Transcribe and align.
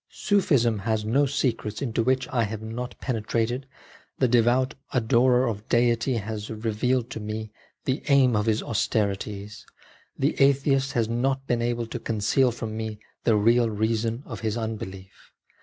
Sufism 0.09 0.79
has 0.79 1.05
no 1.05 1.27
secrets 1.27 1.79
into 1.79 2.01
which 2.01 2.27
I 2.31 2.45
have 2.45 2.63
not 2.63 2.99
penetrated; 3.01 3.67
the 4.17 4.27
devout 4.27 4.73
adorer 4.91 5.45
of 5.47 5.69
Deity 5.69 6.15
has" 6.15 6.47
vealed 6.47 7.11
to 7.11 7.19
me 7.19 7.51
the 7.85 8.01
aim 8.07 8.35
of 8.35 8.47
his 8.47 8.63
austerities; 8.63 9.63
the 10.17 10.35
atheist 10.41 10.93
has 10.93 11.07
not 11.07 11.45
been 11.45 11.61
able 11.61 11.85
to 11.85 11.99
conceal 11.99 12.49
from 12.51 12.75
me 12.75 12.99
the 13.25 13.35
real 13.35 13.69
reason 13.69 14.23
of 14.25 14.39
his 14.39 14.57
unbelief 14.57 15.29